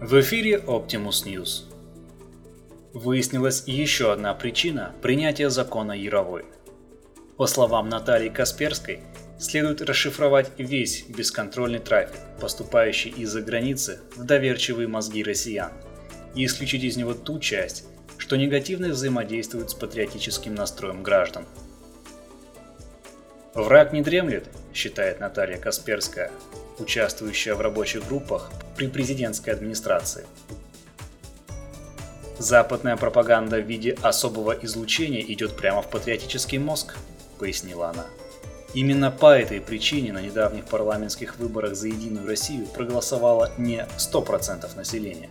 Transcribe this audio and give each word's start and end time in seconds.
В 0.00 0.20
эфире 0.20 0.62
Optimus 0.64 1.26
News. 1.26 1.64
Выяснилась 2.92 3.64
еще 3.66 4.12
одна 4.12 4.32
причина 4.32 4.94
принятия 5.02 5.50
закона 5.50 5.90
Яровой. 5.90 6.44
По 7.36 7.48
словам 7.48 7.88
Натальи 7.88 8.28
Касперской, 8.28 9.00
следует 9.40 9.82
расшифровать 9.82 10.52
весь 10.56 11.04
бесконтрольный 11.08 11.80
трафик, 11.80 12.20
поступающий 12.40 13.10
из-за 13.10 13.42
границы 13.42 13.98
в 14.14 14.24
доверчивые 14.24 14.86
мозги 14.86 15.24
россиян, 15.24 15.72
и 16.36 16.44
исключить 16.44 16.84
из 16.84 16.96
него 16.96 17.12
ту 17.12 17.40
часть, 17.40 17.84
что 18.18 18.36
негативно 18.36 18.90
взаимодействует 18.90 19.70
с 19.70 19.74
патриотическим 19.74 20.54
настроем 20.54 21.02
граждан. 21.02 21.44
Враг 23.58 23.92
не 23.92 24.02
дремлет, 24.02 24.44
считает 24.72 25.18
Наталья 25.18 25.58
Касперская, 25.58 26.30
участвующая 26.78 27.56
в 27.56 27.60
рабочих 27.60 28.06
группах 28.06 28.52
при 28.76 28.86
президентской 28.86 29.50
администрации. 29.50 30.26
Западная 32.38 32.96
пропаганда 32.96 33.56
в 33.56 33.66
виде 33.66 33.98
особого 34.00 34.52
излучения 34.52 35.22
идет 35.22 35.56
прямо 35.56 35.82
в 35.82 35.90
патриотический 35.90 36.58
мозг, 36.58 36.94
пояснила 37.40 37.88
она. 37.88 38.06
Именно 38.74 39.10
по 39.10 39.36
этой 39.36 39.60
причине 39.60 40.12
на 40.12 40.20
недавних 40.20 40.66
парламентских 40.66 41.36
выборах 41.38 41.74
за 41.74 41.88
Единую 41.88 42.28
Россию 42.28 42.66
проголосовало 42.66 43.50
не 43.58 43.88
100% 43.98 44.76
населения. 44.76 45.30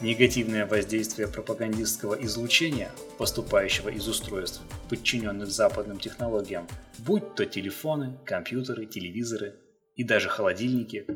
Негативное 0.00 0.66
воздействие 0.66 1.26
пропагандистского 1.26 2.14
излучения, 2.22 2.90
поступающего 3.16 3.88
из 3.88 4.06
устройств, 4.06 4.60
подчиненных 4.90 5.48
западным 5.48 5.98
технологиям, 5.98 6.68
будь 6.98 7.34
то 7.34 7.46
телефоны, 7.46 8.18
компьютеры, 8.26 8.84
телевизоры 8.84 9.54
и 9.94 10.04
даже 10.04 10.28
холодильники, 10.28 11.06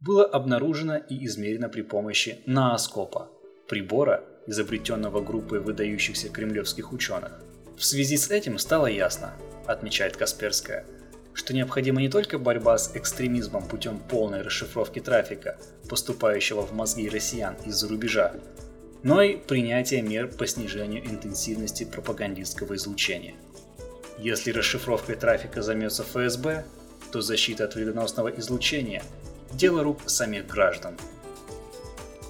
было 0.00 0.26
обнаружено 0.26 0.98
и 0.98 1.24
измерено 1.24 1.70
при 1.70 1.80
помощи 1.80 2.40
наоскопа, 2.44 3.30
прибора, 3.66 4.22
изобретенного 4.46 5.22
группой 5.22 5.60
выдающихся 5.60 6.28
кремлевских 6.28 6.92
ученых. 6.92 7.32
В 7.78 7.84
связи 7.84 8.18
с 8.18 8.30
этим 8.30 8.58
стало 8.58 8.88
ясно, 8.88 9.32
отмечает 9.66 10.18
Касперская– 10.18 10.84
что 11.38 11.54
необходима 11.54 12.00
не 12.00 12.08
только 12.08 12.36
борьба 12.36 12.76
с 12.78 12.96
экстремизмом 12.96 13.62
путем 13.62 14.00
полной 14.00 14.42
расшифровки 14.42 14.98
трафика, 14.98 15.56
поступающего 15.88 16.62
в 16.62 16.72
мозги 16.72 17.08
россиян 17.08 17.54
из-за 17.64 17.86
рубежа, 17.86 18.32
но 19.04 19.22
и 19.22 19.36
принятие 19.36 20.02
мер 20.02 20.26
по 20.26 20.48
снижению 20.48 21.06
интенсивности 21.06 21.84
пропагандистского 21.84 22.74
излучения. 22.74 23.36
Если 24.18 24.50
расшифровкой 24.50 25.14
трафика 25.14 25.62
займется 25.62 26.02
ФСБ, 26.02 26.64
то 27.12 27.20
защита 27.20 27.66
от 27.66 27.76
вредоносного 27.76 28.30
излучения– 28.30 29.04
дело 29.52 29.84
рук 29.84 30.00
самих 30.06 30.48
граждан. 30.48 30.96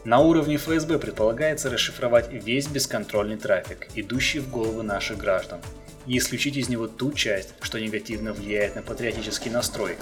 На 0.05 0.21
уровне 0.21 0.57
ФСБ 0.57 0.99
предполагается 0.99 1.71
расшифровать 1.71 2.31
весь 2.31 2.67
бесконтрольный 2.67 3.39
трафик, 3.39 3.89
идущий 3.95 4.41
в 4.41 4.51
головы 4.51 4.83
наших 4.83 5.17
граждан– 5.17 5.61
и 6.09 6.17
исключить 6.17 6.57
из 6.57 6.69
него 6.69 6.89
ту 6.89 7.13
часть, 7.13 7.55
что 7.61 7.79
негативно 7.79 8.33
влияет 8.33 8.75
на 8.75 8.83
патриотический 8.83 9.51
настрой. 9.51 9.97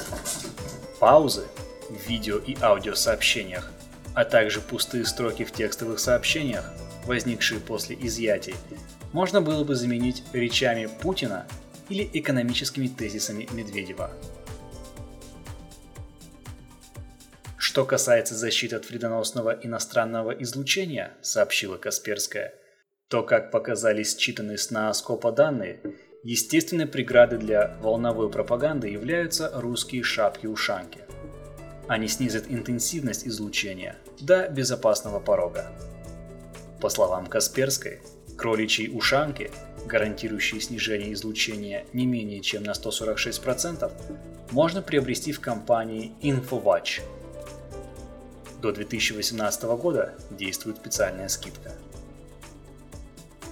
Паузы 1.00 1.46
в 1.90 2.08
видео 2.08 2.38
и 2.38 2.56
аудиосообщениях, 2.60 3.70
а 4.14 4.24
также 4.24 4.60
пустые 4.60 5.04
строки 5.04 5.44
в 5.44 5.52
текстовых 5.52 5.98
сообщениях, 5.98 6.72
возникшие 7.04 7.60
после 7.60 7.96
изъятий, 8.00 8.54
можно 9.12 9.42
было 9.42 9.64
бы 9.64 9.74
заменить 9.74 10.22
речами 10.32 10.88
Путина 11.02 11.46
или 11.88 12.08
экономическими 12.12 12.86
тезисами 12.86 13.48
Медведева. 13.52 14.12
Что 17.58 17.84
касается 17.84 18.34
защиты 18.34 18.76
от 18.76 18.88
вредоносного 18.88 19.58
иностранного 19.62 20.30
излучения, 20.30 21.14
сообщила 21.20 21.76
Касперская– 21.76 22.54
то, 23.08 23.22
как 23.22 23.50
показали 23.50 24.02
считанные 24.02 24.56
с 24.56 24.70
наоскопа 24.70 25.30
данные, 25.30 25.80
естественной 26.26 26.86
преградой 26.86 27.38
для 27.38 27.76
волновой 27.80 28.28
пропаганды 28.28 28.88
являются 28.88 29.48
русские 29.54 30.02
шапки-ушанки. 30.02 31.02
Они 31.86 32.08
снизят 32.08 32.46
интенсивность 32.48 33.28
излучения 33.28 33.96
до 34.20 34.48
безопасного 34.48 35.20
порога. 35.20 35.70
По 36.80 36.88
словам 36.88 37.26
Касперской, 37.26 38.00
кроличьи 38.36 38.88
ушанки, 38.88 39.52
гарантирующие 39.86 40.60
снижение 40.60 41.12
излучения 41.12 41.86
не 41.92 42.06
менее 42.06 42.40
чем 42.40 42.64
на 42.64 42.72
146%, 42.72 43.92
можно 44.50 44.82
приобрести 44.82 45.30
в 45.30 45.40
компании 45.40 46.12
InfoWatch. 46.22 47.02
До 48.60 48.72
2018 48.72 49.62
года 49.62 50.14
действует 50.30 50.78
специальная 50.78 51.28
скидка– 51.28 51.72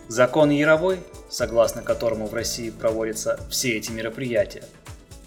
Закон 0.08 0.50
Яровой, 0.50 1.00
согласно 1.34 1.82
которому 1.82 2.28
в 2.28 2.34
России 2.34 2.70
проводятся 2.70 3.40
все 3.50 3.76
эти 3.76 3.90
мероприятия, 3.90 4.62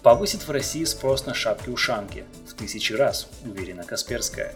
повысит 0.02 0.40
в 0.40 0.50
России 0.50 0.84
спрос 0.84 1.26
на 1.26 1.34
шапки-ушанки 1.34 2.24
в 2.48 2.54
тысячи 2.54 2.94
раз, 2.94 3.28
уверена 3.44 3.84
Касперская. 3.84 4.54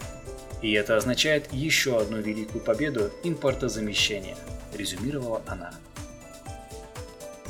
И 0.62 0.72
это 0.72 0.96
означает 0.96 1.52
еще 1.52 2.00
одну 2.00 2.16
великую 2.16 2.64
победу 2.64 3.12
импортозамещения, 3.22 4.34
резюмировала 4.72 5.42
она. 5.46 5.74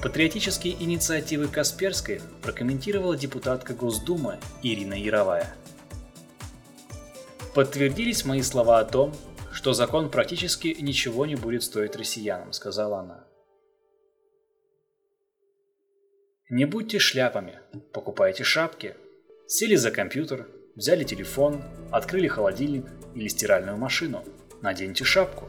Патриотические 0.03 0.83
инициативы 0.83 1.47
Касперской 1.47 2.21
прокомментировала 2.43 3.17
депутатка 3.17 3.73
Госдумы 3.73 4.41
Ирина 4.65 4.95
Яровая. 4.95 5.55
Подтвердились 7.55 8.25
мои 8.25 8.43
слова 8.43 8.81
о 8.81 8.85
том, 8.85 9.15
что 9.53 9.75
закон 9.75 10.11
практически 10.11 10.77
ничего 10.81 11.25
не 11.25 11.37
будет 11.37 11.63
стоить 11.63 11.95
россиянам, 11.95 12.53
сказала 12.53 12.99
она. 12.99 13.25
Не 16.53 16.67
будьте 16.67 16.99
шляпами, 16.99 17.61
покупайте 17.95 18.45
шапки. 18.45 18.95
Сели 19.47 19.75
за 19.75 19.91
компьютер, 19.91 20.47
взяли 20.77 21.03
телефон, 21.03 21.63
открыли 21.91 22.29
холодильник 22.29 22.85
или 23.15 23.27
стиральную 23.29 23.79
машину. 23.79 24.23
Наденьте 24.61 25.03
шапку. 25.03 25.49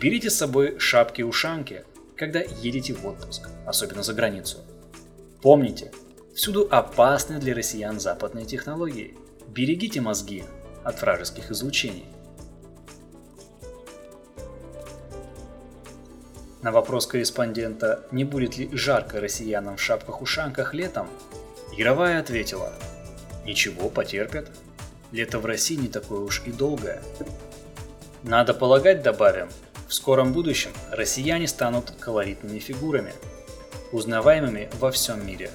Берите 0.00 0.30
с 0.30 0.38
собой 0.38 0.78
шапки-ушанки, 0.78 1.84
когда 2.16 2.40
едете 2.40 2.94
в 2.94 3.04
отпуск, 3.04 3.50
особенно 3.66 4.02
за 4.02 4.14
границу. 4.14 4.64
Помните, 5.42 5.92
всюду 6.34 6.66
опасны 6.70 7.38
для 7.38 7.52
россиян 7.52 8.00
западные 8.00 8.46
технологии. 8.46 9.18
Берегите 9.48 10.00
мозги 10.00 10.44
от 10.82 10.98
вражеских 11.02 11.50
излучений. 11.50 12.06
На 16.62 16.72
вопрос 16.72 17.06
корреспондента, 17.06 18.04
не 18.10 18.24
будет 18.24 18.58
ли 18.58 18.68
жарко 18.72 19.18
россиянам 19.18 19.78
в 19.78 19.80
шапках-ушанках 19.80 20.74
летом, 20.74 21.08
Яровая 21.72 22.20
ответила, 22.20 22.74
«Ничего, 23.46 23.88
потерпят. 23.88 24.50
Лето 25.12 25.38
в 25.38 25.46
России 25.46 25.76
не 25.76 25.88
такое 25.88 26.20
уж 26.20 26.42
и 26.44 26.52
долгое». 26.52 27.00
Надо 28.22 28.52
полагать, 28.52 29.02
добавим, 29.02 29.48
в 29.88 29.94
скором 29.94 30.34
будущем 30.34 30.72
россияне 30.90 31.48
станут 31.48 31.92
колоритными 31.98 32.58
фигурами, 32.58 33.14
узнаваемыми 33.92 34.68
во 34.78 34.90
всем 34.90 35.26
мире. 35.26 35.50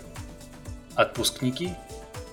Отпускники, 0.96 1.74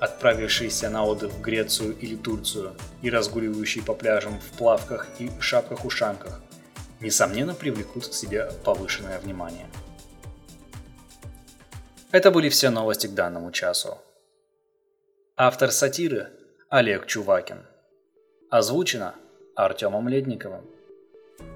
отправившиеся 0.00 0.88
на 0.88 1.04
отдых 1.04 1.32
в 1.32 1.42
Грецию 1.42 1.94
или 1.98 2.16
Турцию 2.16 2.72
и 3.02 3.10
разгуливающие 3.10 3.84
по 3.84 3.92
пляжам 3.92 4.40
в 4.40 4.56
плавках 4.56 5.08
и 5.18 5.30
шапках-ушанках– 5.40 6.40
несомненно 7.02 7.54
привлекут 7.54 8.06
к 8.06 8.14
себе 8.14 8.50
повышенное 8.64 9.18
внимание. 9.18 9.66
Это 12.10 12.30
были 12.30 12.48
все 12.48 12.70
новости 12.70 13.06
к 13.06 13.14
данному 13.14 13.50
часу. 13.50 13.98
Автор 15.36 15.70
сатиры 15.70 16.30
Олег 16.68 17.06
Чувакин. 17.06 17.66
Озвучено 18.50 19.14
Артемом 19.56 20.08
Ледниковым. 20.08 20.64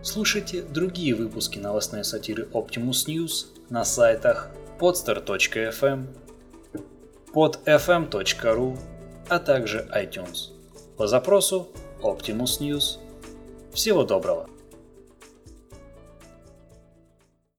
Слушайте 0.02 0.62
другие 0.62 1.14
выпуски 1.14 1.58
новостной 1.58 2.04
сатиры 2.04 2.44
Optimus 2.52 3.06
News 3.06 3.46
на 3.68 3.84
сайтах 3.84 4.50
podster.fm, 4.78 6.06
podfm.ru, 7.32 8.78
а 9.28 9.38
также 9.38 9.88
iTunes 9.94 10.52
по 10.96 11.06
запросу 11.06 11.68
Optimus 12.00 12.60
News. 12.60 12.98
Всего 13.72 14.04
доброго! 14.04 14.48